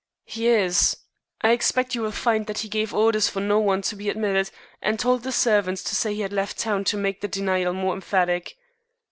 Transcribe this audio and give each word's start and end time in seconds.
"He 0.25 0.47
is. 0.47 0.97
I 1.43 1.51
expect 1.51 1.93
you 1.93 2.01
will 2.01 2.11
find 2.11 2.47
that 2.47 2.57
he 2.57 2.67
gave 2.69 2.91
orders 2.91 3.29
for 3.29 3.39
no 3.39 3.59
one 3.59 3.83
to 3.83 3.95
be 3.95 4.09
admitted, 4.09 4.49
and 4.81 4.99
told 4.99 5.21
the 5.21 5.31
servants 5.31 5.83
to 5.83 5.95
say 5.95 6.11
he 6.15 6.21
had 6.21 6.33
left 6.33 6.57
town 6.57 6.85
to 6.85 6.97
make 6.97 7.21
the 7.21 7.27
denial 7.27 7.71
more 7.73 7.93
emphatic." 7.93 8.57